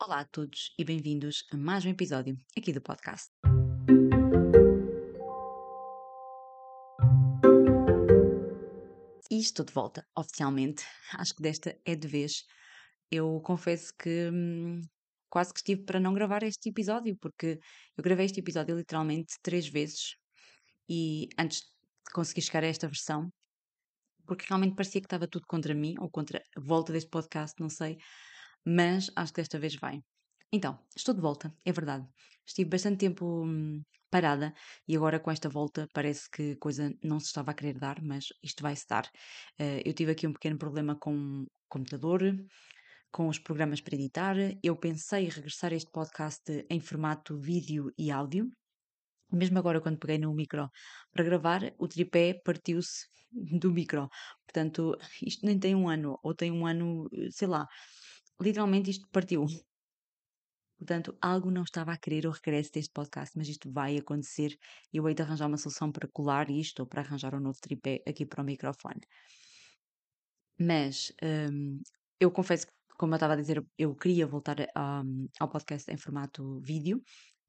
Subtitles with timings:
[0.00, 3.30] Olá a todos e bem-vindos a mais um episódio aqui do podcast.
[9.28, 10.84] E estou de volta, oficialmente.
[11.18, 12.44] Acho que desta é de vez.
[13.10, 14.80] Eu confesso que hum,
[15.28, 17.58] quase que estive para não gravar este episódio, porque
[17.96, 20.14] eu gravei este episódio literalmente três vezes
[20.88, 23.28] e antes de conseguir chegar a esta versão,
[24.24, 27.68] porque realmente parecia que estava tudo contra mim ou contra a volta deste podcast, não
[27.68, 27.98] sei,
[28.64, 30.02] mas acho que desta vez vai.
[30.52, 32.06] Então, estou de volta, é verdade.
[32.46, 34.54] Estive bastante tempo hum, parada
[34.86, 38.28] e agora com esta volta parece que coisa não se estava a querer dar, mas
[38.42, 39.04] isto vai-se dar.
[39.60, 42.22] Uh, eu tive aqui um pequeno problema com o computador,
[43.10, 44.36] com os programas para editar.
[44.62, 48.50] Eu pensei regressar a este podcast em formato vídeo e áudio.
[49.30, 50.70] Mesmo agora, quando peguei no micro
[51.12, 53.06] para gravar, o tripé partiu-se
[53.60, 54.08] do micro.
[54.46, 57.66] Portanto, isto nem tem um ano, ou tem um ano, sei lá,
[58.40, 59.46] literalmente isto partiu.
[60.78, 64.56] Portanto, algo não estava a querer o regresso deste podcast, mas isto vai acontecer.
[64.92, 68.00] Eu hei de arranjar uma solução para colar isto ou para arranjar um novo tripé
[68.06, 69.00] aqui para o microfone.
[70.60, 71.80] Mas hum,
[72.20, 75.02] eu confesso que, como eu estava a dizer, eu queria voltar a,
[75.40, 77.02] ao podcast em formato vídeo,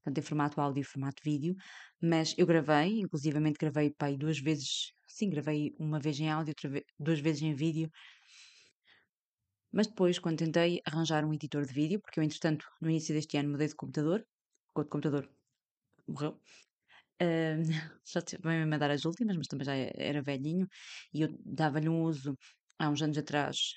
[0.03, 1.55] tanto em formato áudio e formato vídeo,
[2.02, 6.69] mas eu gravei, inclusivamente gravei pai duas vezes, sim, gravei uma vez em áudio, outra
[6.69, 7.89] vez, duas vezes em vídeo,
[9.72, 13.38] mas depois, quando tentei arranjar um editor de vídeo, porque eu, entretanto, no início deste
[13.38, 14.26] ano mudei de computador,
[14.76, 15.30] o outro computador
[16.08, 16.39] morreu,
[17.22, 17.58] uh,
[18.06, 20.67] já veio a dar as últimas, mas também já era velhinho,
[21.14, 22.38] e eu dava-lhe um uso
[22.80, 23.73] há uns anos atrás,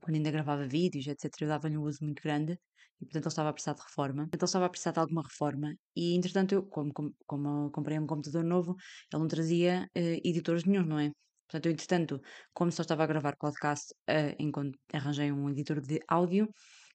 [0.00, 2.58] quando ainda gravava vídeos, etc., eu dava-lhe um uso muito grande,
[3.00, 4.24] e portanto ele estava a precisar de reforma.
[4.24, 7.98] Então ele estava a precisar de alguma reforma, e entretanto eu, como, como, como comprei
[7.98, 8.76] um computador novo,
[9.12, 11.12] ele não trazia uh, editores nenhum, não é?
[11.48, 12.20] Portanto, eu, entretanto,
[12.52, 16.48] como só estava a gravar podcast, uh, arranjei um editor de áudio,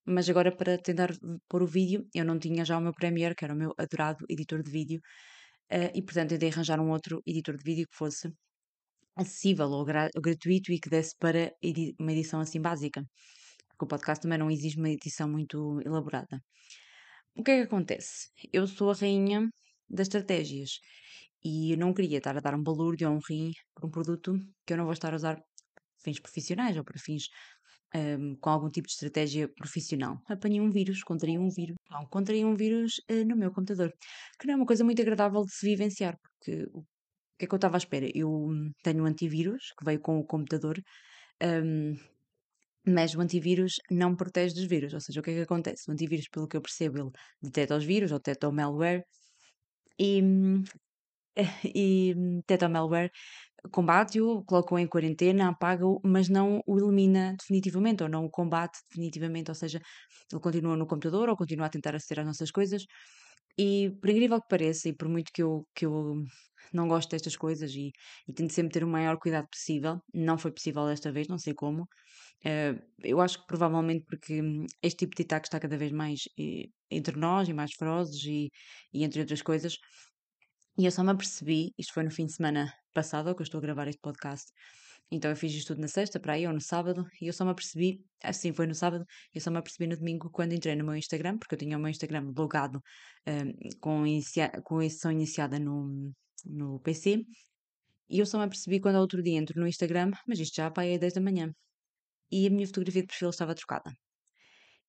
[0.05, 1.09] mas agora para tentar
[1.49, 4.23] pôr o vídeo, eu não tinha já o meu Premiere, que era o meu adorado
[4.29, 4.99] editor de vídeo,
[5.71, 8.31] uh, e portanto tentei arranjar um outro editor de vídeo que fosse
[9.15, 13.03] acessível ou, gra gratuito e que desse para edi uma edição assim básica,
[13.69, 16.41] porque o podcast também não exige uma edição muito elaborada.
[17.35, 18.29] O que é que acontece?
[18.51, 19.49] Eu sou a rainha
[19.89, 20.79] das estratégias
[21.43, 24.33] e eu não queria estar a dar um balúrdio ou um rim por um produto
[24.65, 25.43] que eu não vou estar a usar para
[26.03, 27.27] fins profissionais ou para fins
[27.95, 30.17] um, com algum tipo de estratégia profissional.
[30.27, 33.91] Apanhei um vírus, contraí um vírus, não, contraí um vírus uh, no meu computador,
[34.39, 36.81] que não é uma coisa muito agradável de se vivenciar, porque o
[37.37, 38.07] que é que eu estava à espera?
[38.13, 40.79] Eu hum, tenho um antivírus que veio com o computador,
[41.43, 41.95] um,
[42.85, 45.89] mas o antivírus não protege dos vírus, ou seja, o que é que acontece?
[45.89, 47.11] O antivírus, pelo que eu percebo, ele
[47.41, 49.03] detecta os vírus ou detecta o malware
[49.99, 50.63] e hum,
[51.75, 53.11] e detecta o malware,
[53.71, 59.49] combate-o, coloca-o em quarentena, apaga-o, mas não o elimina definitivamente ou não o combate definitivamente,
[59.51, 59.79] ou seja,
[60.31, 62.85] ele continua no computador ou continua a tentar aceder às nossas coisas.
[63.57, 66.23] E por incrível que pareça, e por muito que eu, que eu
[66.73, 67.91] não gosto destas coisas e,
[68.27, 71.53] e tento sempre ter o maior cuidado possível, não foi possível desta vez, não sei
[71.53, 71.83] como.
[72.45, 74.41] Uh, eu acho que provavelmente porque
[74.81, 78.49] este tipo de ataque está cada vez mais eh, entre nós e mais ferozes e,
[78.93, 79.77] e entre outras coisas,
[80.77, 83.59] e eu só me apercebi, isto foi no fim de semana passado, que eu estou
[83.59, 84.51] a gravar este podcast,
[85.11, 87.45] então eu fiz isto tudo na sexta, para aí, ou no sábado, e eu só
[87.45, 90.83] me apercebi, assim foi no sábado, eu só me apercebi no domingo quando entrei no
[90.83, 92.81] meu Instagram, porque eu tinha o meu Instagram logado
[93.27, 96.11] um, com, inicia com a sessão iniciada no,
[96.45, 97.23] no PC,
[98.09, 100.97] e eu só me apercebi quando outro dia entro no Instagram, mas isto já é
[100.97, 101.53] 10 da manhã,
[102.31, 103.91] e a minha fotografia de perfil estava trocada.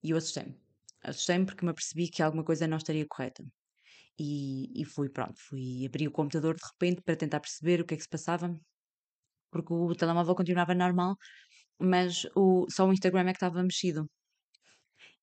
[0.01, 0.55] E eu assustei-me.
[1.03, 3.43] Assustei-me porque me apercebi que alguma coisa não estaria correta.
[4.17, 7.93] E, e fui, pronto, fui abrir o computador de repente para tentar perceber o que
[7.95, 8.57] é que se passava,
[9.51, 11.17] porque o telemóvel continuava normal,
[11.79, 14.09] mas o, só o Instagram é que estava mexido.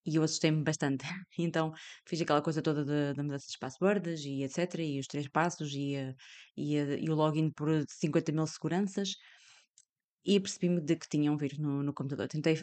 [0.04, 1.04] E eu assustei-me bastante.
[1.38, 1.72] Então
[2.06, 4.80] fiz aquela coisa toda da mudança das passwords e etc.
[4.80, 6.14] E os três passos e, a,
[6.56, 9.10] e, a, e o login por 50 mil seguranças.
[10.24, 12.28] E percebi-me de que tinha um vírus no, no computador.
[12.28, 12.56] Tentei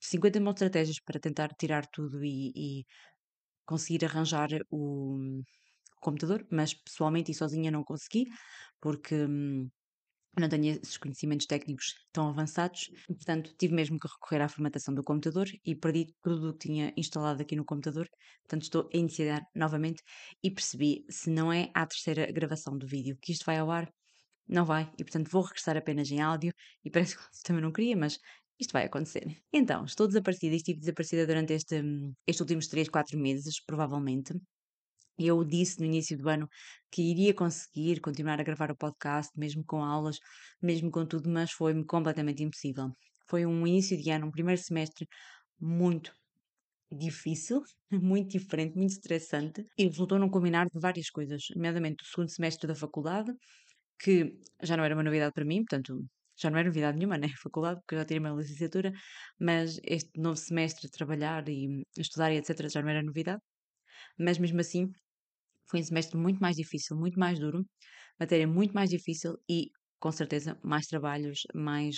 [0.00, 2.86] 50 mil estratégias para tentar tirar tudo e, e
[3.66, 5.42] conseguir arranjar o
[6.00, 8.26] computador, mas pessoalmente e sozinha não consegui,
[8.80, 9.68] porque hum,
[10.38, 15.02] não tenho esses conhecimentos técnicos tão avançados, portanto tive mesmo que recorrer à formatação do
[15.02, 18.08] computador e perdi tudo o que tinha instalado aqui no computador,
[18.42, 20.02] portanto estou a iniciar novamente
[20.42, 23.88] e percebi, se não é a terceira gravação do vídeo que isto vai ao ar,
[24.48, 26.52] não vai, e portanto vou regressar apenas em áudio,
[26.84, 28.18] e parece que também não queria, mas
[28.58, 29.24] isto vai acontecer.
[29.52, 31.76] Então, estou desaparecida estive desaparecida durante este,
[32.26, 34.34] estes últimos 3, 4 meses, provavelmente.
[35.18, 36.48] Eu disse no início do ano
[36.90, 40.18] que iria conseguir continuar a gravar o podcast, mesmo com aulas,
[40.60, 42.90] mesmo com tudo, mas foi-me completamente impossível.
[43.28, 45.06] Foi um início de ano, um primeiro semestre
[45.60, 46.12] muito
[46.90, 52.30] difícil, muito diferente, muito estressante e resultou num combinar de várias coisas, nomeadamente o segundo
[52.30, 53.32] semestre da faculdade,
[53.98, 56.04] que já não era uma novidade para mim, portanto,
[56.36, 57.28] já não era novidade nenhuma, né?
[57.42, 58.92] Faculdade, porque eu já tinha uma licenciatura,
[59.40, 63.40] mas este novo semestre, trabalhar e estudar e etc., já não era novidade.
[64.18, 64.90] Mas mesmo assim,
[65.70, 67.64] foi um semestre muito mais difícil, muito mais duro,
[68.20, 69.70] matéria muito mais difícil e,
[70.00, 71.96] com certeza, mais trabalhos, mais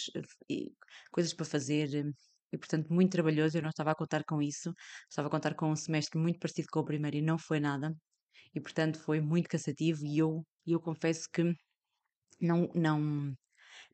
[0.50, 0.66] eh,
[1.12, 2.04] coisas para fazer eh,
[2.52, 3.58] e, portanto, muito trabalhoso.
[3.58, 4.72] Eu não estava a contar com isso,
[5.10, 7.94] estava a contar com um semestre muito parecido com o primeiro e não foi nada.
[8.54, 11.42] E, portanto, foi muito cansativo e eu, eu confesso que
[12.40, 13.34] não, não,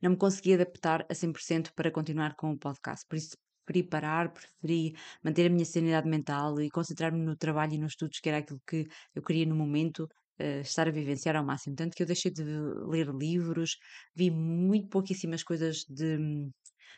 [0.03, 3.05] não me consegui adaptar a 100% para continuar com o podcast.
[3.07, 7.77] Por isso, preferi parar, preferi manter a minha sanidade mental e concentrar-me no trabalho e
[7.77, 8.85] nos estudos, que era aquilo que
[9.15, 10.03] eu queria no momento,
[10.41, 11.75] uh, estar a vivenciar ao máximo.
[11.75, 13.77] Tanto que eu deixei de ler livros,
[14.13, 16.51] vi muito pouquíssimas coisas de hum,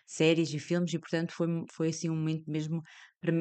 [0.07, 2.81] séries e filmes e, portanto, foi, foi assim um momento mesmo
[3.21, 3.33] para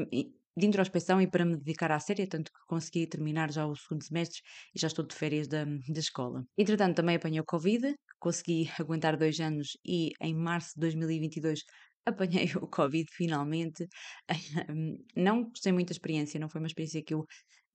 [0.56, 4.04] de introspeção e para me dedicar à série, tanto que consegui terminar já o segundo
[4.04, 4.40] semestre
[4.74, 6.44] e já estou de férias da, da escola.
[6.56, 11.60] Entretanto, também apanhei o Covid, consegui aguentar dois anos e em março de 2022
[12.06, 13.86] apanhei o Covid finalmente.
[15.16, 17.24] Não gostei muito da experiência, não foi uma experiência que eu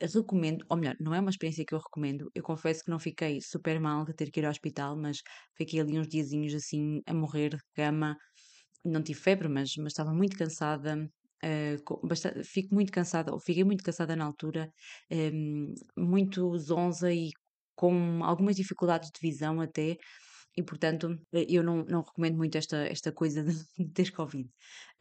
[0.02, 2.30] recomendo, ou melhor, não é uma experiência que eu recomendo.
[2.34, 5.18] Eu confesso que não fiquei super mal de ter que ir ao hospital, mas
[5.58, 8.16] fiquei ali uns diazinhos assim a morrer de cama.
[8.86, 11.10] Não tive febre, mas, mas estava muito cansada.
[11.44, 14.70] Uh, bastante, fico muito cansada, ou fiquei muito cansada na altura,
[15.12, 17.30] um, muito zonza e
[17.76, 19.96] com algumas dificuldades de visão até,
[20.58, 23.54] e portanto eh, eu não, não recomendo muito esta, esta coisa de,
[23.94, 24.50] ter Covid.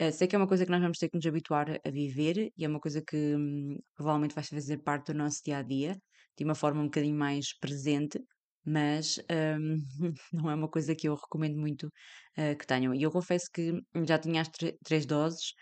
[0.00, 2.50] Uh, sei que é uma coisa que nós vamos ter que nos habituar a viver
[2.56, 5.96] e é uma coisa que hum, provavelmente vai fazer parte do nosso dia a dia,
[6.36, 8.20] de uma forma um bocadinho mais presente,
[8.64, 9.76] mas um,
[10.32, 12.94] não é uma coisa que eu recomendo muito uh, que tenham.
[12.94, 13.72] E eu confesso que
[14.06, 14.48] já tinha as
[14.84, 15.52] três doses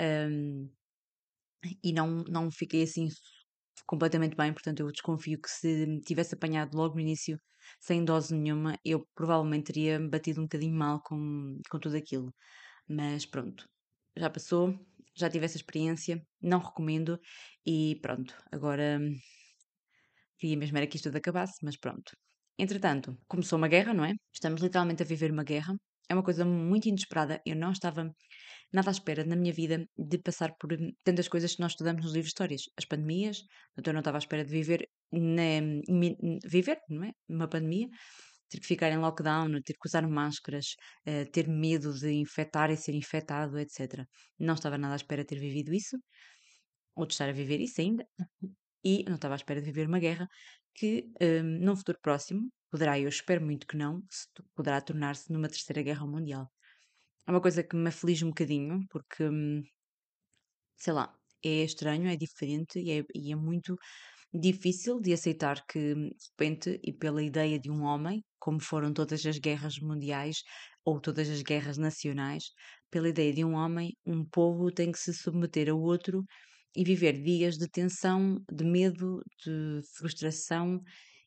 [0.00, 0.68] um,
[1.82, 3.08] e não, não fiquei assim
[3.86, 7.38] completamente bem, portanto eu desconfio que se tivesse apanhado logo no início
[7.80, 12.32] sem dose nenhuma, eu provavelmente teria batido um bocadinho mal com, com tudo aquilo.
[12.88, 13.66] Mas pronto,
[14.16, 14.74] já passou,
[15.16, 17.18] já tive essa experiência, não recomendo
[17.66, 19.00] e pronto, agora
[20.38, 22.12] queria mesmo era que isto tudo acabasse, mas pronto.
[22.58, 24.12] Entretanto, começou uma guerra, não é?
[24.32, 25.74] Estamos literalmente a viver uma guerra.
[26.08, 27.40] É uma coisa muito inesperada.
[27.46, 28.14] Eu não estava
[28.74, 30.70] nada à espera na minha vida de passar por
[31.04, 32.62] tantas coisas que nós estudamos nos livros de histórias.
[32.76, 33.44] As pandemias,
[33.78, 35.60] então eu não estava à espera de viver, na,
[36.44, 37.12] viver, não é?
[37.28, 37.88] Uma pandemia,
[38.50, 40.74] ter que ficar em lockdown, ter que usar máscaras,
[41.06, 44.04] uh, ter medo de infectar e ser infectado, etc.
[44.38, 45.96] Não estava nada à espera de ter vivido isso,
[46.96, 48.04] ou de estar a viver isso ainda,
[48.84, 50.28] e não estava à espera de viver uma guerra
[50.74, 54.02] que, um, num futuro próximo, poderá, eu espero muito que não,
[54.54, 56.50] poderá tornar-se numa terceira guerra mundial.
[57.26, 59.62] É uma coisa que me aflige um bocadinho, porque, hum,
[60.76, 63.76] sei lá, é estranho, é diferente e é, e é muito
[64.34, 69.24] difícil de aceitar que, de repente, e pela ideia de um homem, como foram todas
[69.26, 70.42] as guerras mundiais
[70.84, 72.44] ou todas as guerras nacionais,
[72.90, 76.24] pela ideia de um homem, um povo tem que se submeter a outro
[76.76, 80.80] e viver dias de tensão, de medo, de frustração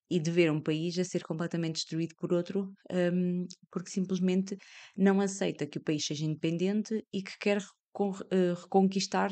[0.10, 4.58] e de ver um país a ser completamente destruído por outro, um, porque simplesmente
[4.96, 9.32] não aceita que o país seja independente e que quer uh, reconquistar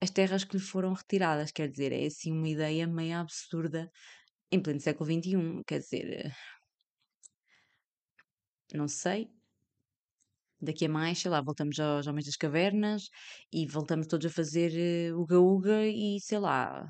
[0.00, 1.52] as terras que lhe foram retiradas.
[1.52, 3.90] Quer dizer, é assim uma ideia meio absurda
[4.50, 5.62] em pleno século XXI.
[5.66, 6.32] Quer dizer,
[8.74, 9.28] não sei.
[10.60, 13.10] Daqui a mais, sei lá, voltamos aos Homens das Cavernas
[13.52, 16.82] e voltamos todos a fazer uh, uga-uga e sei lá,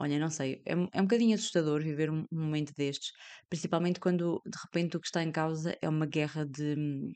[0.00, 3.10] Olha, não sei, é, um- é um bocadinho assustador viver um, um momento destes,
[3.48, 7.12] principalmente quando de repente o que está em causa é uma guerra de hum,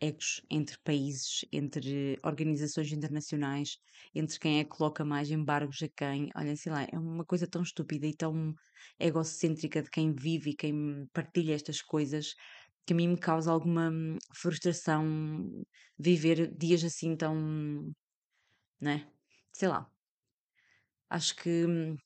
[0.00, 3.78] egos entre países, entre organizações internacionais,
[4.14, 6.28] entre quem é que coloca mais embargos a quem.
[6.36, 8.54] Olha, sei lá, é uma coisa tão estúpida e tão
[8.98, 12.34] egocêntrica de quem vive e quem partilha estas coisas
[12.86, 15.64] que a mim me causa alguma hum, frustração
[15.98, 17.92] viver dias assim tão,
[18.80, 19.12] né?
[19.52, 19.90] Sei lá.
[21.10, 21.96] Acho que hum,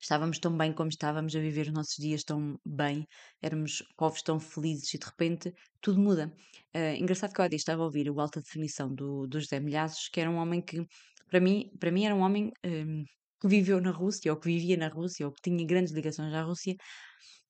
[0.00, 3.06] estávamos tão bem como estávamos a viver os nossos dias tão bem,
[3.42, 6.32] éramos povos tão felizes e de repente tudo muda.
[6.76, 10.20] Uh, engraçado que eu estava a ouvir o Alta Definição do, do José Milhazes, que
[10.20, 10.84] era um homem que,
[11.28, 13.04] para mim, para mim era um homem um,
[13.40, 16.42] que viveu na Rússia, ou que vivia na Rússia, ou que tinha grandes ligações à
[16.42, 16.74] Rússia,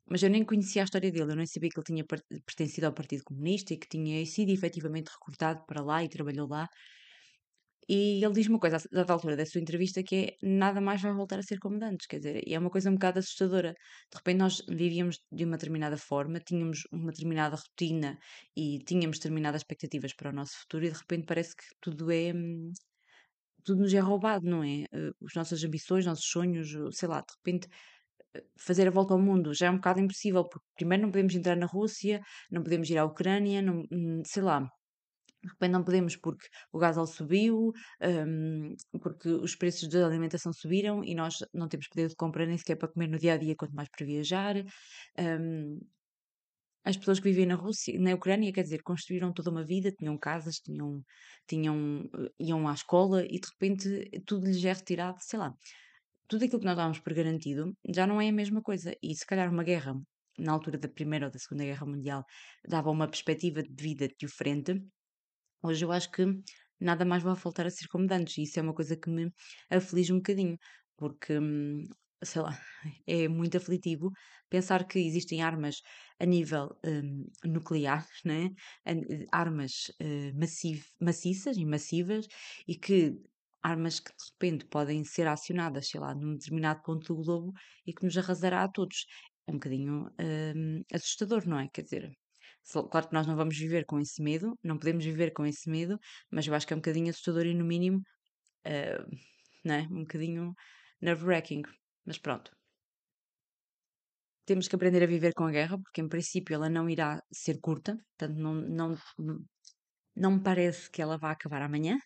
[0.07, 2.05] mas eu nem conhecia a história dele, eu nem sabia que ele tinha
[2.47, 6.69] pertencido ao Partido Comunista e que tinha sido efetivamente recrutado para lá e trabalhou lá.
[7.89, 11.03] E ele diz uma coisa, a dada altura da sua entrevista, que é nada mais
[11.03, 13.73] vai voltar a ser como antes, quer dizer, e é uma coisa um bocado assustadora.
[14.11, 18.19] De repente nós vivíamos de uma determinada forma, tínhamos uma determinada rotina
[18.57, 22.33] e tínhamos determinadas expectativas para o nosso futuro e de repente parece que tudo é,
[23.65, 24.85] tudo nos é roubado, não é?
[25.27, 27.69] As nossas ambições, nossos sonhos, sei lá, de repente
[28.59, 31.57] fazer a volta ao mundo já é um bocado impossível, porque primeiro não podemos entrar
[31.57, 34.69] na Rússia, não podemos ir à Ucrânia, não, hum, sei lá,
[35.45, 37.73] de repente não podemos porque o gás subiu,
[38.03, 42.57] um, porque os preços da alimentação subiram e nós não temos poder de compra nem
[42.57, 44.57] sequer para comer no dia a dia, quanto mais para viajar.
[45.19, 45.79] Um,
[46.85, 50.19] as pessoas que vivem na Rússia, na Ucrânia, quer dizer, construíram toda uma vida, tinham
[50.19, 51.03] casas, tinham,
[51.49, 55.55] tinham, eh, iam à escola e de repente tudo lhes é retirado, sei lá.
[56.29, 58.95] Tudo aquilo que nós dávamos por garantido já não é a mesma coisa.
[59.03, 59.95] E se calhar uma guerra,
[60.39, 62.25] na altura da Primeira ou da Segunda Guerra Mundial,
[62.69, 64.83] dava uma perspectiva de vida diferente.
[65.65, 66.25] Hoje eu acho que
[66.81, 69.33] nada mais vai voltar a ser como antes, e isso é uma coisa que me
[69.71, 70.59] aflige um bocadinho,
[70.97, 71.89] porque hum,
[72.23, 72.59] sei lá,
[73.07, 74.11] é muito aflitivo
[74.51, 75.77] pensar que existem armas
[76.21, 78.51] a nível um, nuclear, né?
[79.33, 82.27] armas uh, massiv, maciças e massivas,
[82.69, 83.15] e que
[83.63, 87.53] armas que de repente podem ser acionadas, sei lá, num determinado ponto do globo
[87.87, 89.07] e que nos arrasará a todos.
[89.47, 91.69] É um bocadinho um, assustador, não é?
[91.73, 92.13] Quer dizer,
[92.91, 95.99] claro que nós não vamos viver com esse medo, não podemos viver com esse medo,
[96.31, 98.03] mas eu acho que é um bocadinho assustador e, no mínimo,
[98.67, 99.17] uh,
[99.93, 100.55] um bocadinho
[101.01, 101.63] nerve-wracking.
[102.05, 102.51] Mas pronto.
[104.47, 107.59] Temos que aprender a viver com a guerra, porque em princípio ela não irá ser
[107.61, 108.97] curta, portanto não, não,
[110.15, 111.99] não me parece que ela vá acabar amanhã.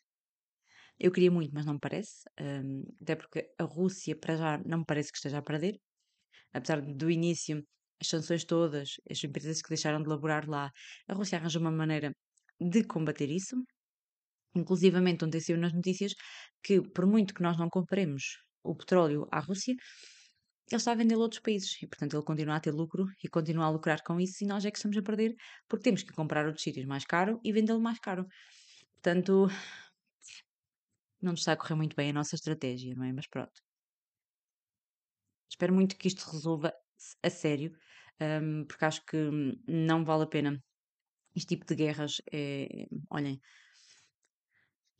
[0.99, 4.79] Eu queria muito, mas não me parece, um, até porque a Rússia para já não
[4.79, 5.81] me parece que esteja a perder,
[6.53, 7.65] apesar do início,
[8.01, 10.71] as sanções todas, as empresas que deixaram de laborar lá,
[11.09, 12.13] a Rússia arranja uma maneira
[12.61, 13.57] de combater isso.
[14.55, 16.13] Inclusivamente, ontem saiu nas notícias
[16.63, 19.75] que, por muito que nós não compremos o petróleo à Rússia,
[20.71, 23.29] ele está a vendê-lo a outros países e, portanto, ele continua a ter lucro e
[23.29, 25.35] continua a lucrar com isso e nós é que estamos a perder
[25.67, 28.27] porque temos que comprar outros sítios mais caro e vendê-lo mais caro.
[28.95, 29.49] Portanto,
[31.23, 33.13] não nos está a correr muito bem a nossa estratégia, não é?
[33.13, 33.53] Mas pronto.
[35.51, 36.73] Espero muito que isto resolva
[37.23, 37.73] a sério,
[38.21, 39.17] um, porque acho que
[39.67, 40.63] não vale a pena.
[41.35, 43.41] Este tipo de guerras é, olhem,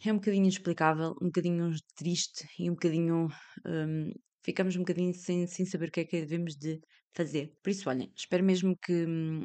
[0.05, 3.29] é um bocadinho inexplicável, um bocadinho triste e um bocadinho.
[3.67, 4.13] Um,
[4.45, 6.81] ficamos um bocadinho sem, sem saber o que é que devemos de
[7.13, 7.53] fazer.
[7.63, 9.43] Por isso, olhem, espero mesmo que hum,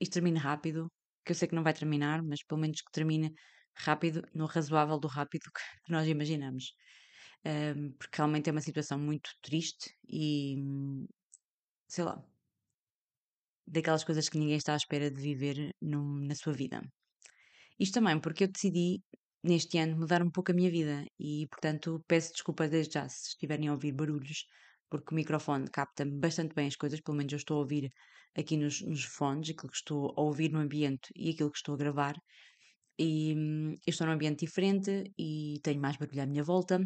[0.00, 0.88] isto termine rápido,
[1.24, 3.32] que eu sei que não vai terminar, mas pelo menos que termine
[3.76, 5.60] rápido, no razoável do rápido que
[5.92, 6.72] nós imaginamos.
[7.46, 11.06] Um, porque realmente é uma situação muito triste e hum,
[11.86, 12.24] sei lá,
[13.66, 16.82] daquelas coisas que ninguém está à espera de viver num, na sua vida.
[17.78, 19.02] Isto também porque eu decidi
[19.42, 23.28] neste ano mudar um pouco a minha vida e, portanto, peço desculpa desde já se
[23.28, 24.46] estiverem a ouvir barulhos,
[24.88, 27.90] porque o microfone capta bastante bem as coisas, pelo menos eu estou a ouvir
[28.36, 31.74] aqui nos, nos fones, aquilo que estou a ouvir no ambiente e aquilo que estou
[31.74, 32.14] a gravar.
[32.98, 36.80] E hum, eu estou num ambiente diferente e tenho mais barulho à minha volta,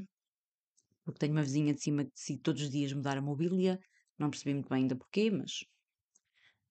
[1.05, 3.79] porque tenho uma vizinha de cima que decide todos os dias mudar a mobília.
[4.19, 5.65] Não percebi muito bem ainda porquê, mas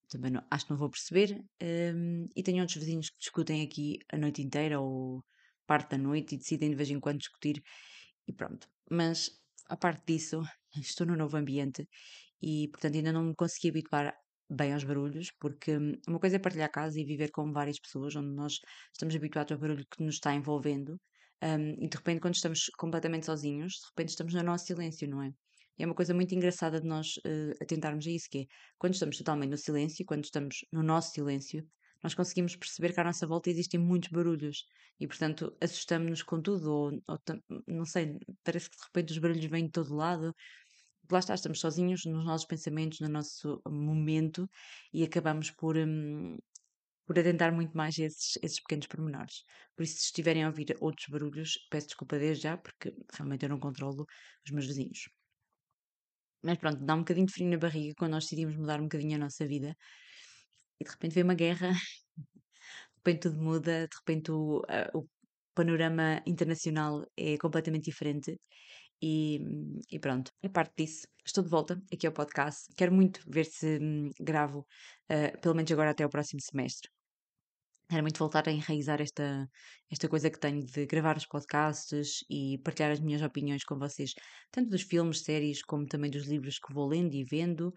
[0.09, 1.43] também não, acho que não vou perceber.
[1.61, 5.23] Um, e tenho outros vizinhos que discutem aqui a noite inteira ou
[5.65, 7.61] parte da noite e decidem de vez em quando discutir
[8.27, 8.67] e pronto.
[8.89, 9.31] Mas
[9.69, 10.41] a parte disso,
[10.77, 11.87] estou num novo ambiente
[12.41, 14.13] e portanto ainda não me consegui habituar
[14.49, 18.15] bem aos barulhos, porque hum, uma coisa é partilhar casa e viver com várias pessoas,
[18.15, 18.59] onde nós
[18.93, 20.97] estamos habituados ao barulho que nos está envolvendo,
[21.43, 25.21] um, e de repente, quando estamos completamente sozinhos, de repente estamos no nosso silêncio, não
[25.21, 25.31] é?
[25.77, 28.45] E é uma coisa muito engraçada de nós uh, atentarmos a isso, que é
[28.77, 31.67] quando estamos totalmente no silêncio, quando estamos no nosso silêncio,
[32.03, 34.65] nós conseguimos perceber que à nossa volta existem muitos barulhos
[34.99, 37.19] e, portanto, assustamos-nos com tudo, ou, ou,
[37.67, 40.33] não sei, parece que de repente os barulhos vêm de todo lado.
[41.11, 44.49] Lá está, estamos sozinhos nos nossos pensamentos, no nosso momento
[44.93, 46.37] e acabamos por, hum,
[47.05, 49.43] por atentar muito mais esses, esses pequenos pormenores.
[49.75, 53.49] Por isso, se estiverem a ouvir outros barulhos, peço desculpa desde já, porque realmente eu
[53.49, 54.05] não controlo
[54.45, 55.16] os meus vizinhos.
[56.43, 59.15] Mas pronto, dá um bocadinho de frio na barriga quando nós decidimos mudar um bocadinho
[59.15, 59.75] a nossa vida
[60.79, 61.71] e de repente vem uma guerra,
[62.17, 62.23] de
[62.97, 64.61] repente tudo muda, de repente o,
[64.93, 65.07] o
[65.55, 68.39] panorama internacional é completamente diferente.
[69.01, 69.39] E,
[69.91, 71.07] e, pronto, é parte disso.
[71.25, 72.65] Estou de volta aqui ao podcast.
[72.75, 74.65] Quero muito ver se hum, gravo,
[75.11, 76.89] uh, pelo menos agora até o próximo semestre.
[77.89, 79.47] Quero muito voltar a enraizar esta,
[79.89, 84.11] esta coisa que tenho de gravar os podcasts e partilhar as minhas opiniões com vocês,
[84.51, 87.71] tanto dos filmes, séries, como também dos livros que vou lendo e vendo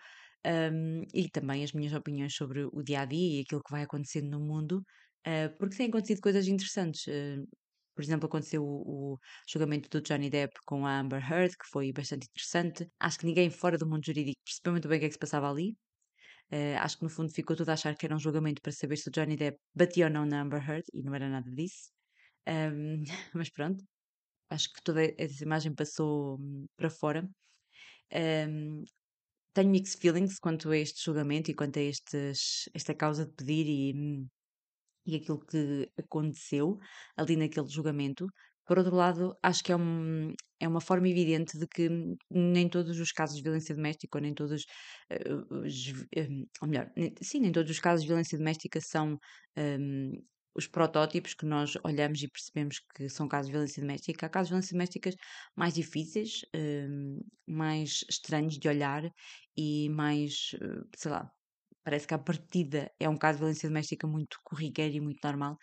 [0.47, 3.83] um, e também as minhas opiniões sobre o dia a dia e aquilo que vai
[3.83, 4.83] acontecendo no mundo,
[5.27, 7.07] uh, porque têm acontecido coisas interessantes.
[7.07, 7.47] Uh,
[7.95, 11.93] por exemplo, aconteceu o, o, julgamento do Johnny Depp com a Amber Heard, que foi
[11.93, 12.89] bastante interessante.
[12.99, 15.19] Acho que ninguém fora do mundo jurídico percebeu muito bem o que é que se
[15.19, 15.77] passava ali.
[16.53, 18.97] Uh, acho que no fundo ficou tudo a achar que era um julgamento para saber
[18.97, 21.91] se o Johnny Depp batia ou não na Amber Heard, e não era nada disso.
[22.49, 23.05] Um,
[23.35, 23.85] mas pronto.
[24.51, 27.29] acho que toda essa imagem passou hum, para fora.
[28.13, 28.85] Um,
[29.55, 33.67] tenho mixed feelings quanto a este julgamento e quanto a estes, esta causa de pedir
[33.67, 34.29] e, hum,
[35.07, 36.79] e aquilo que aconteceu
[37.17, 38.27] ali naquele julgamento.
[38.71, 41.89] Por outro lado, acho que é, um, é uma forma evidente de que
[42.31, 44.65] nem todos os casos de violência doméstica, ou nem todos
[45.51, 46.89] os, um, ou melhor,
[47.21, 49.19] sim, nem todos os casos de violência doméstica são
[49.59, 50.13] um,
[50.55, 54.27] os protótipos que nós olhamos e percebemos que são casos de violência doméstica.
[54.27, 55.15] Há casos de violência domésticas
[55.57, 59.03] mais difíceis, um, mais estranhos de olhar
[59.57, 61.29] e mais, uh, sei lá,
[61.83, 65.57] parece que a partida é um caso de violência doméstica muito corriqueiro e muito normal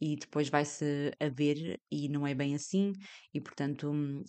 [0.00, 2.92] e depois vai-se a ver e não é bem assim
[3.32, 4.22] e portanto hum,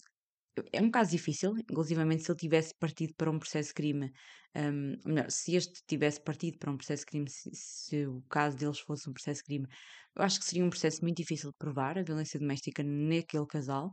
[0.71, 4.11] é um caso difícil, inclusivamente se ele tivesse partido para um processo de crime,
[4.55, 8.57] um, melhor, se este tivesse partido para um processo de crime, se, se, o caso
[8.57, 9.67] deles fosse um processo de crime,
[10.15, 13.87] eu acho que seria um processo muito difícil de provar, a violência doméstica naquele casal,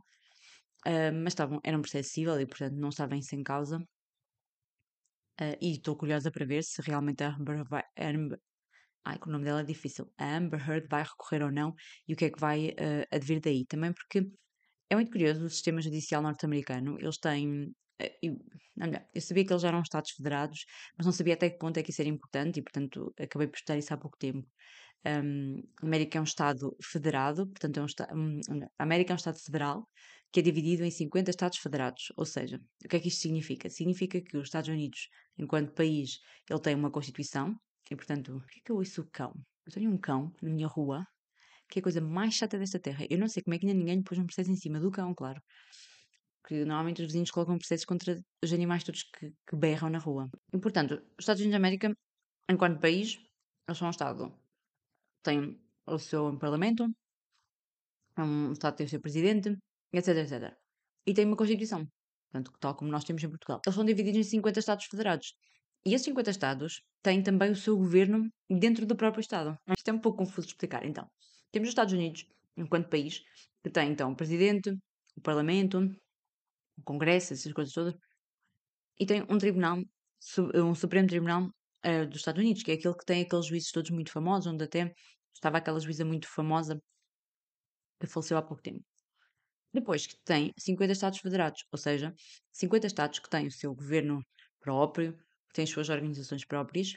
[0.87, 3.77] uh, mas estavam, era um processo civil e portanto não estava em sem causa.
[5.41, 7.83] Uh, e estou curiosa para ver se realmente a Amber vai.
[9.05, 10.11] Ai, que o nome dela é difícil.
[10.17, 11.75] A Amber Heard vai recorrer ou não
[12.07, 13.65] e o que é que vai uh, advir daí.
[13.65, 14.31] Também porque
[14.89, 16.97] é muito curioso o sistema judicial norte-americano.
[16.99, 17.75] Eles têm.
[17.99, 18.37] Eh, eu,
[19.13, 20.65] eu sabia que eles eram Estados federados,
[20.97, 23.57] mas não sabia até que ponto é que isso era importante e, portanto, acabei por
[23.57, 24.47] estudar isso há pouco tempo.
[25.05, 29.17] Um, a América é um Estado federado, portanto, é um, um, a América é um
[29.17, 29.89] Estado federal
[30.31, 32.11] que é dividido em 50 Estados federados.
[32.17, 33.69] Ou seja, o que é que isto significa?
[33.69, 36.19] Significa que os Estados Unidos, enquanto país,
[36.49, 37.55] ele tem uma Constituição,
[37.91, 39.33] e portanto, o que é que eu ouço cão?
[39.65, 41.05] Eu tenho um cão na minha rua
[41.69, 43.05] que é a coisa mais chata desta terra.
[43.09, 45.13] Eu não sei como é que ainda ninguém pôs um processo em cima do cão,
[45.15, 45.41] claro.
[46.41, 50.29] Porque normalmente os vizinhos colocam processos contra os animais todos que, que berram na rua.
[50.53, 51.95] E portanto, os Estados Unidos da América,
[52.49, 53.17] enquanto país,
[53.67, 54.31] eles são um Estado.
[55.23, 56.85] Tem o seu Parlamento,
[58.17, 59.57] um Estado tem o seu Presidente,
[59.91, 60.55] etc, etc.
[61.07, 61.87] E tem uma Constituição.
[62.29, 63.61] Portanto, tal como nós temos em Portugal.
[63.65, 65.33] Eles são divididos em 50 Estados Federados.
[65.85, 69.57] E esses 50 Estados têm também o seu governo dentro do próprio Estado.
[69.77, 70.85] Isto é um pouco confuso de explicar.
[70.85, 71.05] Então,
[71.51, 73.21] temos os Estados Unidos, enquanto país,
[73.61, 74.71] que tem então o Presidente,
[75.15, 75.79] o Parlamento,
[76.77, 77.93] o Congresso, essas coisas todas,
[78.99, 79.79] e tem um tribunal,
[80.55, 81.49] um Supremo Tribunal
[81.85, 84.63] uh, dos Estados Unidos, que é aquele que tem aqueles juízes todos muito famosos, onde
[84.63, 84.93] até
[85.33, 86.79] estava aquela juíza muito famosa
[87.99, 88.83] que faleceu há pouco tempo.
[89.73, 92.13] Depois que tem 50 Estados Federados, ou seja,
[92.51, 94.21] 50 Estados que têm o seu governo
[94.59, 95.17] próprio,
[95.53, 96.93] que têm as suas organizações próprias,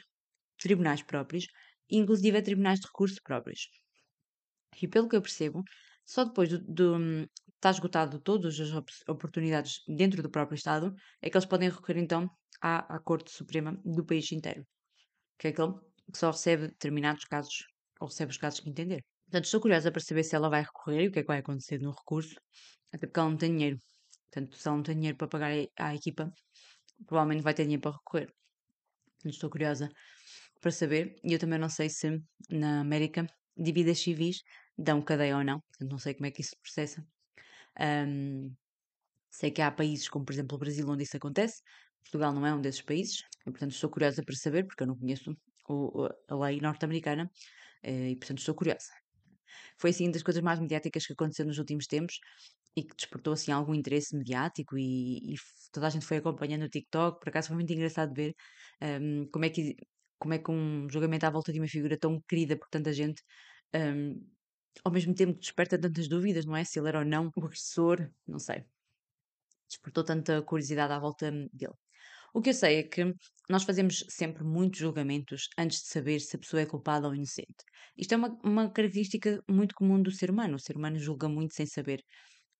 [0.57, 1.45] tribunais próprios,
[1.89, 3.69] inclusive tribunais de recurso próprios.
[4.81, 5.63] E pelo que eu percebo,
[6.05, 6.57] só depois de,
[7.55, 8.71] estar esgotado todas as
[9.07, 12.29] oportunidades dentro do próprio Estado, é que eles podem recorrer então
[12.61, 14.65] à, à Corte Suprema do país inteiro,
[15.37, 15.73] que é aquele
[16.11, 17.65] que só recebe determinados casos,
[17.99, 19.03] ou recebe os casos que entender.
[19.25, 21.39] Portanto, estou curiosa para saber se ela vai recorrer e o que é que vai
[21.39, 22.35] acontecer no recurso,
[22.93, 23.77] até porque ela não tem dinheiro.
[24.31, 26.31] Portanto, se ela não tem dinheiro para pagar à equipa,
[27.05, 28.33] provavelmente vai ter dinheiro para recorrer.
[29.29, 29.89] Estou curiosa
[30.61, 31.15] para saber.
[31.23, 34.41] E eu também não sei se na América dívidas civis
[34.77, 37.05] dão cadeia ou não, portanto não sei como é que isso se processa.
[37.79, 38.53] Um,
[39.29, 41.61] sei que há países como, por exemplo, o Brasil, onde isso acontece,
[42.03, 44.97] Portugal não é um desses países, e portanto estou curiosa para saber, porque eu não
[44.97, 45.35] conheço
[45.69, 47.29] o, a lei norte-americana,
[47.83, 49.06] eh, e portanto estou curiosa.
[49.77, 52.19] Foi assim das coisas mais mediáticas que aconteceu nos últimos tempos
[52.75, 55.35] e que despertou assim algum interesse mediático e, e
[55.71, 58.35] toda a gente foi acompanhando o TikTok, por acaso foi muito engraçado ver
[58.81, 59.75] um, como é que
[60.19, 63.21] como é que um julgamento à volta de uma figura tão querida por tanta gente,
[63.75, 64.25] um,
[64.83, 66.63] ao mesmo tempo que desperta tantas dúvidas, não é?
[66.63, 68.65] Se ele era ou não o agressor, não sei.
[69.69, 71.73] Despertou tanta curiosidade à volta dele.
[72.37, 73.15] O que eu sei é que
[73.49, 77.63] nós fazemos sempre muitos julgamentos antes de saber se a pessoa é culpada ou inocente.
[77.97, 80.55] Isto é uma, uma característica muito comum do ser humano.
[80.55, 81.99] O ser humano julga muito sem saber.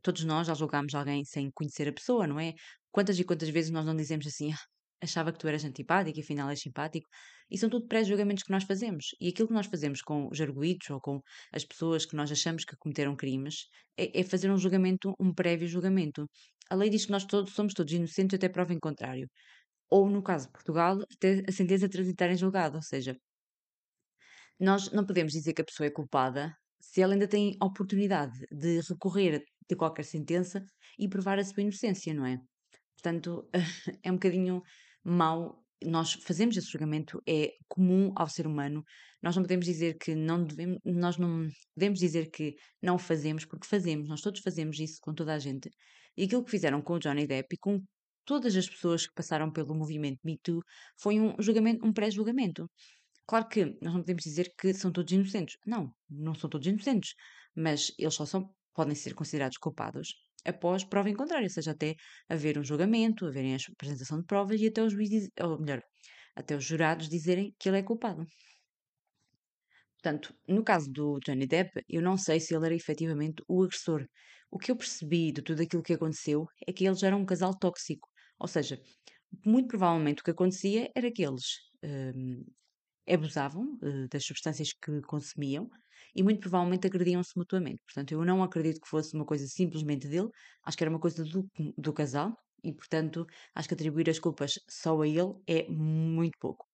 [0.02, 2.56] Todos nós já julgamos alguém sem conhecer a pessoa, não é?
[2.90, 4.58] Quantas e quantas vezes nós não dizemos assim, ah,
[5.00, 7.08] achava que tu eras antipático e afinal és simpático.
[7.48, 9.10] E são tudo pré-julgamentos que nós fazemos.
[9.22, 11.22] E aquilo que nós fazemos com os arguídos ou com
[11.54, 15.68] as pessoas que nós achamos que cometeram crimes é, é fazer um julgamento, um prévio
[15.68, 16.28] julgamento.
[16.68, 19.30] A lei diz que nós todos, somos todos inocentes até prova em contrário.
[19.90, 22.76] Ou, no caso de Portugal, até a sentença transitar em julgado.
[22.76, 23.18] Ou seja,
[24.60, 28.80] nós não podemos dizer que a pessoa é culpada se ela ainda tem oportunidade de
[28.82, 30.64] recorrer de qualquer sentença
[30.98, 32.40] e provar a sua inocência, não é?
[32.96, 33.48] Portanto,
[34.04, 34.62] é um bocadinho
[35.04, 35.64] mau.
[35.84, 38.84] Nós fazemos esse julgamento, é comum ao ser humano.
[39.22, 43.68] Nós não podemos dizer que não devemos, nós não podemos dizer que não fazemos, porque
[43.68, 45.70] fazemos, nós todos fazemos isso com toda a gente.
[46.16, 47.84] E aquilo que fizeram com o Johnny Depp e com
[48.28, 50.62] todas as pessoas que passaram pelo movimento Me Too
[51.00, 52.70] foi um julgamento, um pré-julgamento.
[53.26, 55.58] Claro que nós não podemos dizer que são todos inocentes.
[55.66, 57.16] Não, não são todos inocentes,
[57.56, 60.14] mas eles só são, podem ser considerados culpados
[60.46, 61.96] após prova em contrário, ou seja, até
[62.30, 65.82] haver um julgamento, haverem a apresentação de provas e até os juízes, ou melhor,
[66.36, 68.26] até os jurados dizerem que ele é culpado.
[69.96, 74.06] Portanto, no caso do Johnny Depp, eu não sei se ele era efetivamente o agressor.
[74.50, 77.54] O que eu percebi de tudo aquilo que aconteceu é que eles eram um casal
[77.58, 78.08] tóxico.
[78.40, 78.82] Ou seja,
[79.46, 81.46] muito provavelmente o que acontecia era que eles
[81.84, 82.46] hum,
[83.10, 85.70] abusavam uh, das substâncias que consumiam
[86.16, 87.80] e muito provavelmente agrediam-se mutuamente.
[87.86, 90.30] Portanto, eu não acredito que fosse uma coisa simplesmente dele,
[90.66, 91.48] acho que era uma coisa do,
[91.78, 96.67] do casal e, portanto, acho que atribuir as culpas só a ele é muito pouco.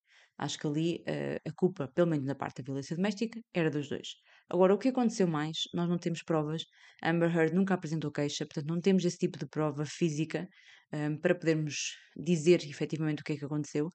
[0.43, 3.87] Acho que ali uh, a culpa, pelo menos na parte da violência doméstica, era dos
[3.87, 4.09] dois.
[4.49, 6.63] Agora, o que aconteceu mais, nós não temos provas.
[7.01, 10.45] Amber Heard nunca apresentou queixa, portanto, não temos esse tipo de prova física
[10.91, 11.75] um, eh, para podermos
[12.17, 13.87] dizer efetivamente o que é que aconteceu.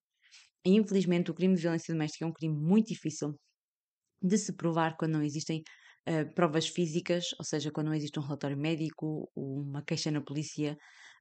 [0.65, 3.35] E, infelizmente, o crime de violência doméstica é um crime muito difícil
[4.23, 5.63] de se provar quando não existem
[6.09, 10.77] uh, provas físicas, ou seja, quando não existe um relatório médico, uma queixa na polícia,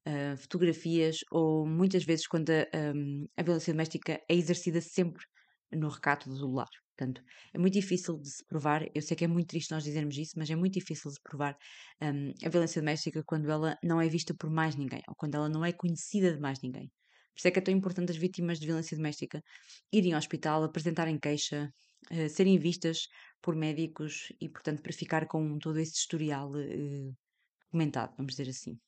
[0.08, 2.66] uh, fotografias, ou muitas vezes quando a,
[2.96, 5.24] um, a, violência doméstica é exercida sempre
[5.72, 6.70] no recato do lar.
[6.98, 7.22] Portanto,
[7.54, 8.84] é muito difícil de se provar.
[8.96, 11.56] Eu sei que é muito triste nós dizermos isso, mas é muito difícil de provar
[12.02, 15.50] um, a violência doméstica quando ela não é vista por mais ninguém, ou quando ela
[15.50, 16.88] não é conhecida de mais ninguém.
[16.88, 19.44] Por isso é que é tão importante as vítimas de violência doméstica
[19.94, 21.70] irem ao hospital, apresentarem queixa,
[22.12, 23.08] uh, serem vistas
[23.44, 27.16] por médicos e, portanto, para ficar com todo esse historial uh,
[27.68, 28.80] documentado, vamos dizer assim.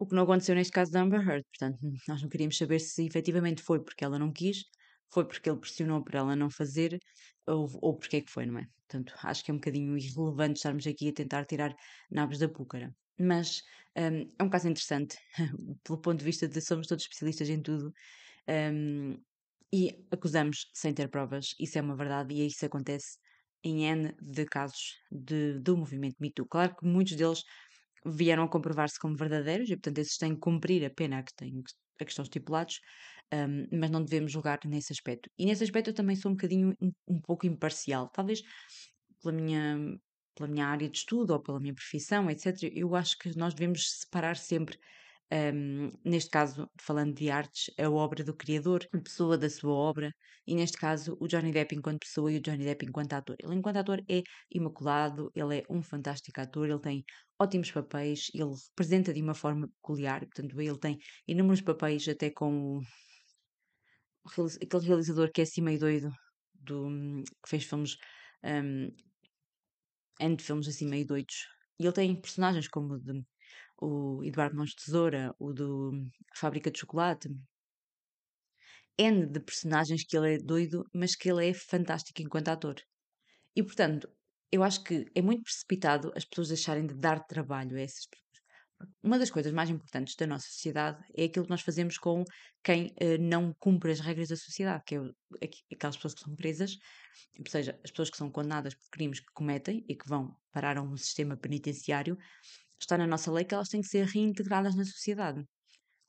[0.00, 3.04] O que não aconteceu neste caso da Amber Heard, portanto, nós não queríamos saber se
[3.04, 4.64] efetivamente foi porque ela não quis,
[5.12, 6.98] foi porque ele pressionou para ela não fazer,
[7.46, 8.64] ou, ou porque é que foi, não é?
[8.88, 11.74] Portanto, acho que é um bocadinho irrelevante estarmos aqui a tentar tirar
[12.10, 12.90] nabos da púcara.
[13.18, 13.62] Mas
[13.94, 15.18] um, é um caso interessante,
[15.84, 17.92] pelo ponto de vista de somos todos especialistas em tudo
[18.48, 19.22] um,
[19.70, 21.54] e acusamos sem ter provas.
[21.60, 23.18] Isso é uma verdade e isso acontece
[23.62, 26.46] em N de casos de, do movimento Me Too.
[26.46, 27.44] Claro que muitos deles
[28.04, 31.62] vieram a comprovar-se como verdadeiros e, portanto, esses têm que cumprir a pena que, têm,
[32.00, 32.80] a que estão estipulados,
[33.32, 35.28] um, mas não devemos julgar nesse aspecto.
[35.38, 38.08] E nesse aspecto eu também sou um bocadinho, um, um pouco imparcial.
[38.08, 38.42] Talvez
[39.22, 39.98] pela minha
[40.34, 44.00] pela minha área de estudo ou pela minha profissão, etc., eu acho que nós devemos
[44.00, 44.78] separar sempre,
[45.32, 50.12] um, neste caso, falando de artes, a obra do criador, a pessoa da sua obra,
[50.46, 53.36] e neste caso o Johnny Depp enquanto pessoa e o Johnny Depp enquanto ator.
[53.38, 57.04] Ele, enquanto ator, é imaculado, ele é um fantástico ator, ele tem
[57.38, 62.80] ótimos papéis, ele representa de uma forma peculiar, portanto, ele tem inúmeros papéis, até com
[64.62, 66.10] aquele realizador que é assim meio doido,
[66.54, 66.88] do,
[67.42, 67.96] que fez filmes
[68.44, 68.90] um,
[70.38, 71.46] filmes assim meio doidos.
[71.78, 73.24] E ele tem personagens como o, de,
[73.80, 75.92] o Eduardo de Tesoura, o do
[76.34, 77.28] Fábrica de Chocolate.
[78.98, 82.76] N de personagens que ele é doido, mas que ele é fantástico enquanto ator.
[83.56, 84.08] E portanto,
[84.52, 88.30] eu acho que é muito precipitado as pessoas deixarem de dar trabalho a essas pessoas.
[89.02, 92.24] Uma das coisas mais importantes da nossa sociedade é aquilo que nós fazemos com
[92.64, 94.98] quem uh, não cumpre as regras da sociedade, que é,
[95.42, 96.76] é aquelas pessoas que são presas,
[97.38, 100.78] ou seja, as pessoas que são condenadas por crimes que cometem e que vão parar
[100.78, 102.16] a um sistema penitenciário,
[102.84, 105.44] está na nossa lei que elas têm que ser reintegradas na sociedade.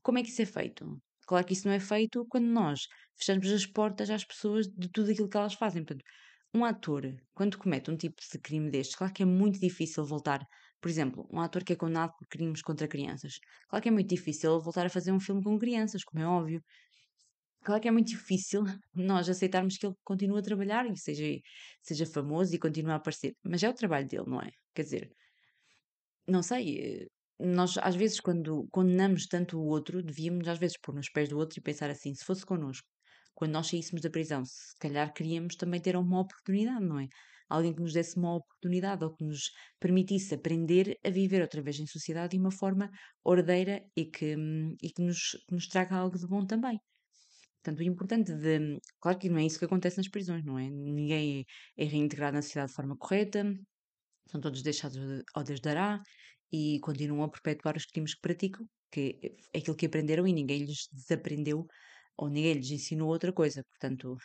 [0.03, 0.99] Como é que isso é feito?
[1.27, 2.81] Claro que isso não é feito quando nós
[3.17, 5.83] fechamos as portas às pessoas de tudo aquilo que elas fazem.
[5.83, 6.03] Portanto,
[6.53, 7.03] um ator,
[7.33, 10.41] quando comete um tipo de crime destes, claro que é muito difícil voltar
[10.81, 13.39] por exemplo, um ator que é condenado por crimes contra crianças.
[13.69, 16.61] Claro que é muito difícil voltar a fazer um filme com crianças, como é óbvio.
[17.63, 18.63] Claro que é muito difícil
[18.95, 21.23] nós aceitarmos que ele continue a trabalhar e seja,
[21.83, 23.35] seja famoso e continue a aparecer.
[23.43, 24.49] Mas é o trabalho dele, não é?
[24.73, 25.11] Quer dizer,
[26.27, 27.07] não sei.
[27.39, 31.37] Nós, às vezes, quando condenamos tanto o outro, devíamos, às vezes, pôr nos pés do
[31.37, 32.87] outro e pensar assim: se fosse connosco,
[33.33, 37.07] quando nós saíssemos da prisão, se calhar queríamos também ter uma oportunidade, não é?
[37.51, 41.79] alguém que nos desse uma oportunidade ou que nos permitisse aprender a viver outra vez
[41.79, 42.89] em sociedade de uma forma
[43.23, 44.35] ordeira e que,
[44.81, 46.79] e que, nos, que nos traga algo de bom também.
[47.63, 48.79] Portanto, o importante de.
[48.99, 50.67] Claro que não é isso que acontece nas prisões, não é?
[50.69, 51.45] Ninguém
[51.77, 53.43] é, é reintegrado na sociedade de forma correta,
[54.27, 54.97] são todos deixados
[55.33, 56.01] ao Deus dará
[56.51, 59.19] e continuam a perpetuar os crimes que praticam, que
[59.53, 61.65] é aquilo que aprenderam e ninguém lhes desaprendeu
[62.17, 63.63] ou ninguém lhes ensinou outra coisa.
[63.63, 64.17] Portanto,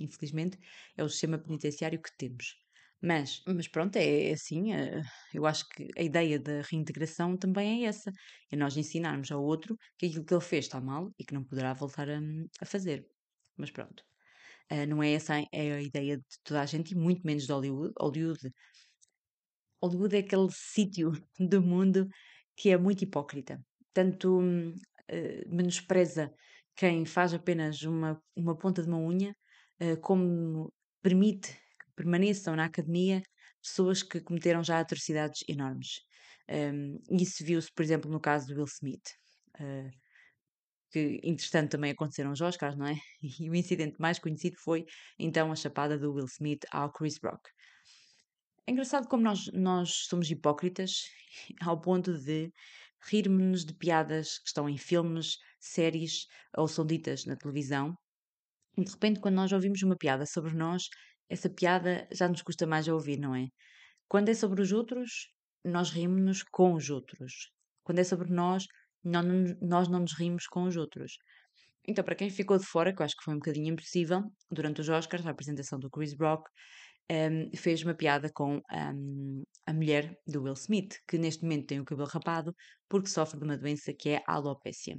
[0.00, 0.58] Infelizmente,
[0.96, 2.56] é o sistema penitenciário que temos.
[3.02, 4.72] Mas, mas pronto, é, é assim.
[4.72, 5.02] Eh,
[5.34, 8.10] eu acho que a ideia da reintegração também é essa:
[8.50, 11.44] é nós ensinarmos ao outro que aquilo que ele fez está mal e que não
[11.44, 12.18] poderá voltar a,
[12.60, 13.06] a fazer.
[13.56, 14.02] Mas pronto,
[14.70, 17.52] eh, não é essa é a ideia de toda a gente e muito menos de
[17.52, 17.92] Hollywood.
[18.00, 18.40] Hollywood,
[19.82, 22.08] Hollywood é aquele sítio do mundo
[22.56, 23.60] que é muito hipócrita.
[23.92, 26.32] Tanto uh, menospreza
[26.76, 29.34] quem faz apenas uma, uma ponta de uma unha,
[29.78, 33.22] eh, como permite que permaneçam na academia
[33.62, 36.00] pessoas que cometeram já atrocidades enormes.
[36.48, 39.06] Um, isso viu-se, por exemplo, no caso do Will Smith.
[39.60, 39.90] Uh,
[40.90, 42.96] que entretanto também aconteceram os Oscars, não é?
[43.40, 44.84] E o incidente mais conhecido foi
[45.18, 47.42] então a chapada do Will Smith ao Chris Rock.
[48.70, 50.92] É engraçado como nós, nós somos hipócritas
[51.60, 52.52] ao ponto de
[53.10, 57.92] rirmos-nos de piadas que estão em filmes, séries ou são ditas na televisão.
[58.78, 60.84] E de repente, quando nós ouvimos uma piada sobre nós,
[61.28, 63.48] essa piada já nos custa mais a ouvir, não é?
[64.06, 65.10] Quando é sobre os outros,
[65.64, 67.50] nós rimos-nos com os outros.
[67.82, 68.66] Quando é sobre nós,
[69.02, 69.20] não,
[69.60, 71.14] nós não nos rimos com os outros.
[71.88, 74.80] Então, para quem ficou de fora, que eu acho que foi um bocadinho impossível, durante
[74.80, 76.48] os Oscars, a apresentação do Chris Rock,
[77.10, 81.80] um, fez uma piada com um, a mulher do Will Smith, que neste momento tem
[81.80, 82.54] o cabelo rapado
[82.88, 84.96] porque sofre de uma doença que é a alopecia.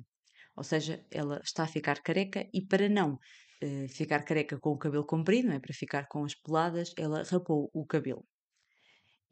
[0.55, 4.77] Ou seja, ela está a ficar careca e para não uh, ficar careca com o
[4.77, 5.59] cabelo comprido, não é?
[5.59, 8.25] para ficar com as peladas, ela rapou o cabelo.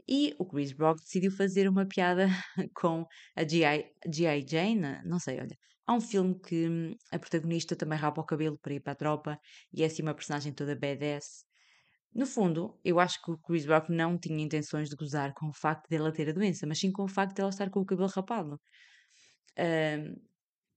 [0.07, 2.27] E o Chris Rock decidiu fazer uma piada
[2.73, 4.45] com a G.I.
[4.49, 5.55] Jane, não sei, olha.
[5.85, 8.95] Há um filme que hum, a protagonista também rapa o cabelo para ir para a
[8.95, 9.39] tropa
[9.73, 11.48] e é assim uma personagem toda badass.
[12.13, 15.53] No fundo, eu acho que o Chris Rock não tinha intenções de gozar com o
[15.53, 18.09] facto dela ter a doença, mas sim com o facto dela estar com o cabelo
[18.09, 18.59] rapado.
[19.57, 20.15] Um,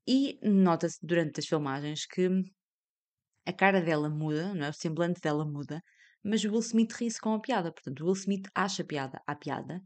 [0.07, 2.29] e nota-se durante as filmagens que
[3.47, 4.71] a cara dela muda, não é?
[4.71, 5.83] o semblante dela muda,
[6.23, 7.73] mas o Will Smith ri-se com a piada.
[7.73, 9.81] Portanto, o Will Smith acha piada à piada,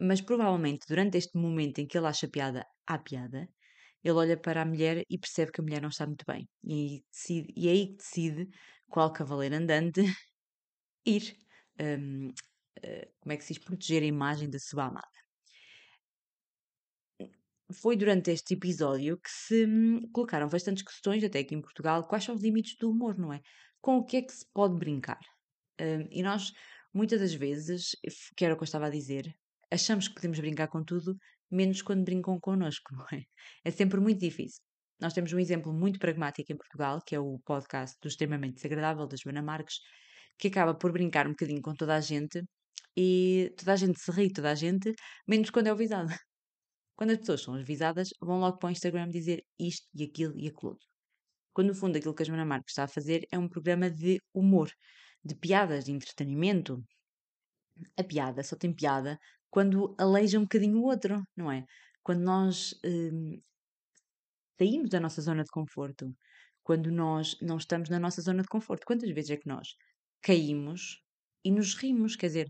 [0.00, 3.48] mas provavelmente durante este momento em que ele acha piada à piada,
[4.04, 6.48] ele olha para a mulher e percebe que a mulher não está muito bem.
[6.64, 8.48] E, decide, e é aí que decide
[8.88, 10.02] qual cavaleiro andante
[11.08, 11.36] ir,
[11.80, 12.32] um, uh,
[12.82, 15.06] eh, como é que se diz, proteger a imagem da sua amada.
[17.72, 22.24] Foi durante este episódio que se hum, colocaram bastantes questões, até aqui em Portugal, quais
[22.24, 23.40] são os limites do humor, não é?
[23.80, 25.20] Com o que é que se pode brincar?
[25.80, 26.52] Um, e nós,
[26.94, 27.90] muitas das vezes,
[28.36, 29.34] que era o que eu estava a dizer,
[29.70, 31.16] achamos que podemos brincar com tudo,
[31.50, 33.24] menos quando brincam connosco, não é?
[33.64, 34.62] É sempre muito difícil.
[35.00, 39.06] Nós temos um exemplo muito pragmático em Portugal, que é o podcast do Extremamente Desagradável,
[39.06, 39.76] da Joana Marques,
[40.38, 42.42] que acaba por brincar um bocadinho com toda a gente
[42.96, 44.94] e toda a gente se ri, toda a gente,
[45.26, 46.08] menos quando é avisada.
[46.96, 50.48] Quando as pessoas são avisadas, vão logo para o Instagram dizer isto e aquilo e
[50.48, 50.88] aquilo outro.
[51.54, 54.20] Quando no fundo aquilo que a Joana Marques está a fazer é um programa de
[54.34, 54.68] humor
[55.24, 56.82] de piadas, de entretenimento.
[57.96, 59.18] A piada só tem piada
[59.50, 61.64] quando aleija um bocadinho o outro, não é?
[62.02, 63.40] Quando nós hum,
[64.58, 66.12] saímos da nossa zona de conforto,
[66.62, 68.84] quando nós não estamos na nossa zona de conforto.
[68.86, 69.68] Quantas vezes é que nós
[70.22, 71.00] caímos
[71.44, 72.16] e nos rimos?
[72.16, 72.48] Quer dizer,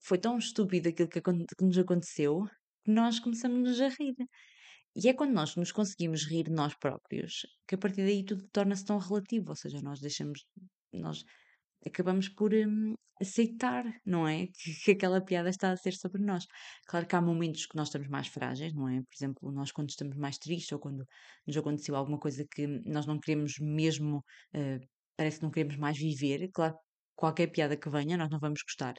[0.00, 2.44] foi tão estúpido aquilo que, que nos aconteceu
[2.84, 4.14] que nós começamos a rir.
[4.96, 8.84] E é quando nós nos conseguimos rir nós próprios que a partir daí tudo torna-se
[8.84, 10.44] tão relativo, ou seja, nós deixamos,
[10.92, 11.24] nós
[11.86, 14.46] acabamos por hum, aceitar, não é?
[14.46, 16.44] Que, que, aquela piada está a ser sobre nós.
[16.86, 19.00] Claro que há momentos que nós estamos mais frágeis, não é?
[19.00, 21.04] Por exemplo, nós quando estamos mais tristes ou quando
[21.46, 24.18] nos aconteceu alguma coisa que nós não queremos mesmo,
[24.54, 24.80] uh,
[25.16, 26.74] parece que não queremos mais viver, claro,
[27.16, 28.94] qualquer piada que venha nós não vamos gostar.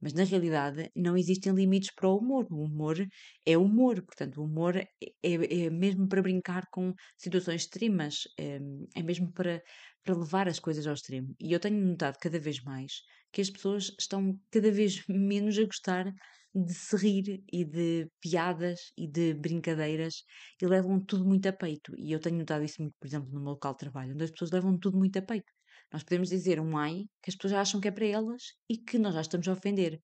[0.00, 2.46] Mas na realidade não existem limites para o humor.
[2.50, 2.96] O humor
[3.44, 4.86] é humor, portanto, o humor é,
[5.22, 8.60] é, é mesmo para brincar com situações extremas, é,
[8.96, 9.60] é mesmo para,
[10.04, 11.34] para levar as coisas ao extremo.
[11.40, 12.92] E eu tenho notado cada vez mais
[13.32, 16.12] que as pessoas estão cada vez menos a gostar
[16.54, 20.24] de se rir e de piadas e de brincadeiras
[20.60, 21.92] e levam tudo muito a peito.
[21.96, 24.30] E eu tenho notado isso muito, por exemplo, no meu local de trabalho, onde as
[24.30, 25.57] pessoas levam tudo muito a peito.
[25.92, 28.98] Nós podemos dizer um ai que as pessoas acham que é para elas e que
[28.98, 30.00] nós já estamos a ofender.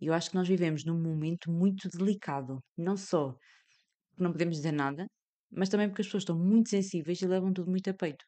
[0.00, 2.60] E eu acho que nós vivemos num momento muito delicado.
[2.76, 3.36] Não só
[4.10, 5.06] porque não podemos dizer nada,
[5.50, 8.24] mas também porque as pessoas estão muito sensíveis e levam tudo muito a peito.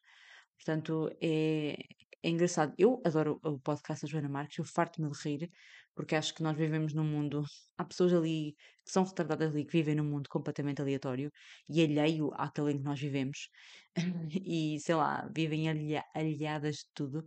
[0.57, 1.75] Portanto, é,
[2.23, 2.73] é engraçado.
[2.77, 5.49] Eu adoro o podcast da Joana Marques, eu farto-me de rir,
[5.95, 7.43] porque acho que nós vivemos num mundo.
[7.77, 8.55] Há pessoas ali
[8.85, 11.31] que são retardadas ali, que vivem num mundo completamente aleatório
[11.69, 13.49] e alheio àquele em que nós vivemos.
[14.45, 17.25] e, sei lá, vivem alheia, alheadas de tudo.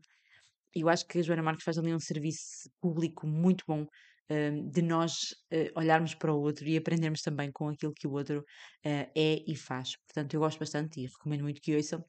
[0.75, 3.87] E eu acho que a Joana Marques faz ali um serviço público muito bom.
[4.31, 5.13] Um, de nós
[5.53, 9.45] uh, olharmos para o outro e aprendermos também com aquilo que o outro uh, é
[9.47, 9.97] e faz.
[10.07, 12.03] Portanto, eu gosto bastante e recomendo muito que ouçam.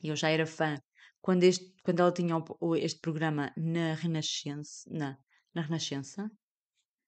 [0.00, 0.78] Eu já era fã
[1.20, 4.88] quando, este, quando ela tinha o, este programa na Renascença.
[4.90, 5.18] Na,
[5.54, 6.30] na Renascença?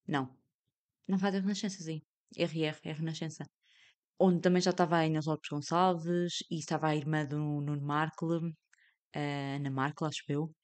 [0.07, 0.37] Não.
[1.09, 2.01] Na Rádio Renascença, sim.
[2.37, 3.45] RR, é Renascença.
[4.19, 8.49] Onde também já estava a Inês Lopes Gonçalves e estava a irmã do Nuno Markle,
[8.49, 10.55] uh, Ana Markle, acho eu.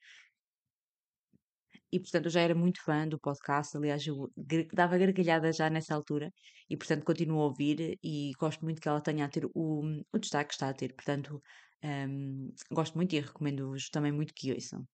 [1.92, 4.30] E portanto eu já era muito fã do podcast, aliás, eu
[4.72, 6.32] dava gargalhada já nessa altura
[6.68, 10.18] e portanto continuo a ouvir e gosto muito que ela tenha a ter o, o
[10.18, 10.94] destaque que está a ter.
[10.94, 11.42] Portanto,
[11.84, 14.86] um, gosto muito e recomendo-vos também muito que ouçam.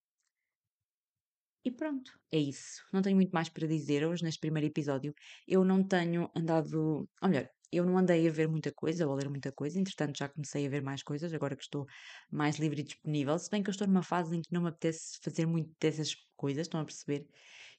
[1.64, 2.82] E pronto, é isso.
[2.92, 5.12] Não tenho muito mais para dizer hoje neste primeiro episódio.
[5.46, 7.08] Eu não tenho andado.
[7.22, 10.16] Ou melhor, eu não andei a ver muita coisa ou a ler muita coisa, entretanto
[10.18, 11.84] já comecei a ver mais coisas, agora que estou
[12.30, 13.36] mais livre e disponível.
[13.38, 16.14] Se bem que eu estou numa fase em que não me apetece fazer muito dessas
[16.36, 17.26] coisas, estão a perceber?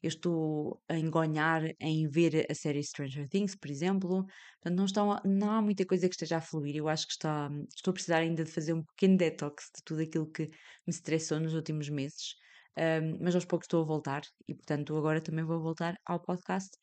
[0.02, 4.26] Eu estou a engonhar em ver a série Stranger Things, por exemplo.
[4.62, 6.76] Portanto, não, estão, não há muita coisa que esteja a fluir.
[6.76, 10.02] Eu acho que está, estou a precisar ainda de fazer um pequeno detox de tudo
[10.02, 12.36] aquilo que me estressou nos últimos meses.
[12.78, 16.78] Um, mas aos poucos estou a voltar e, portanto, agora também vou voltar ao podcast.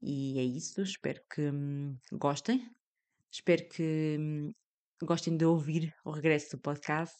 [0.00, 0.80] E é isso.
[0.82, 2.70] Espero que hum, gostem.
[3.32, 4.52] Espero que hum,
[5.02, 7.18] gostem de ouvir o regresso do podcast.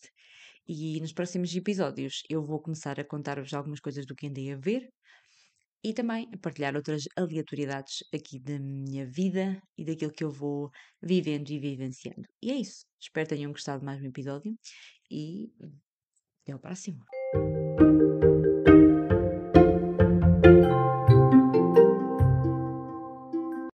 [0.68, 4.56] E nos próximos episódios eu vou começar a contar-vos algumas coisas do que andei a
[4.56, 4.88] ver
[5.82, 10.70] e também a partilhar outras aleatoriedades aqui da minha vida e daquilo que eu vou
[11.02, 12.28] vivendo e vivenciando.
[12.42, 12.84] E é isso.
[13.00, 14.54] Espero que tenham gostado mais um episódio
[15.10, 15.50] e
[16.42, 17.04] até ao próximo.